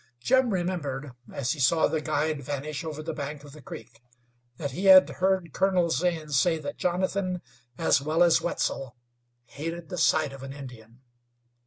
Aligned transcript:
Jim 0.19 0.49
remembered, 0.51 1.11
as 1.31 1.51
he 1.51 1.59
saw 1.59 1.85
the 1.87 2.01
guide 2.01 2.41
vanish 2.41 2.83
over 2.83 3.03
the 3.03 3.13
bank 3.13 3.43
of 3.43 3.51
the 3.51 3.61
creek, 3.61 4.01
that 4.57 4.71
he 4.71 4.85
had 4.85 5.07
heard 5.07 5.53
Colonel 5.53 5.91
Zane 5.91 6.29
say 6.29 6.57
that 6.57 6.77
Jonathan, 6.79 7.39
as 7.77 8.01
well 8.01 8.23
as 8.23 8.41
Wetzel, 8.41 8.95
hated 9.45 9.89
the 9.89 9.99
sight 9.99 10.33
of 10.33 10.41
an 10.41 10.53
Indian. 10.53 11.01